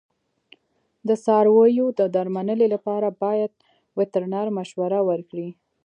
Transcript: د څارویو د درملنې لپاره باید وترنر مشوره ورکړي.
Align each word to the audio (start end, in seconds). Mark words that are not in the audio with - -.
د 1.07 1.09
څارویو 1.23 1.87
د 1.99 2.01
درملنې 2.15 2.67
لپاره 2.73 3.07
باید 3.23 3.51
وترنر 3.97 4.47
مشوره 4.57 4.99
ورکړي. 5.09 5.49